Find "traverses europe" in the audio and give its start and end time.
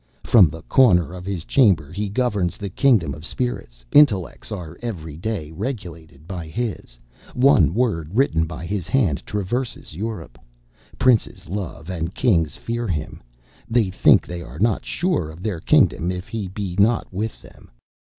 9.27-10.39